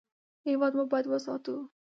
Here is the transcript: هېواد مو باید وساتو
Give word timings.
هېواد 0.47 0.73
مو 0.77 0.83
باید 0.91 1.05
وساتو 1.07 1.55